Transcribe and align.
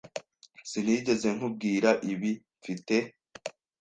Sinigeze 0.69 1.27
nkubwira 1.35 1.89
ibi, 2.11 2.31
mfite? 2.59 2.95